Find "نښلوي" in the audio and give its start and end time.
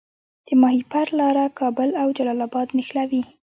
2.77-3.23